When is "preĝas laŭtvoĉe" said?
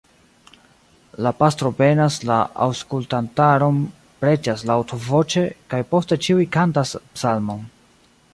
4.25-5.45